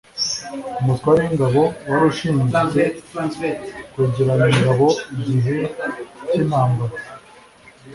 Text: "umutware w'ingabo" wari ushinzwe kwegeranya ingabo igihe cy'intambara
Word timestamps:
"umutware 0.81 1.19
w'ingabo" 1.23 1.61
wari 1.89 2.03
ushinzwe 2.11 2.81
kwegeranya 3.91 4.47
ingabo 4.57 4.87
igihe 5.19 5.55
cy'intambara 6.27 6.95